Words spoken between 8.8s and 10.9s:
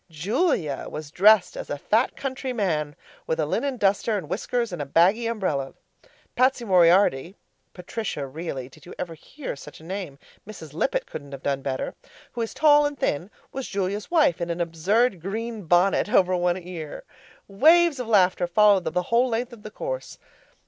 you ever hear such a name? Mrs.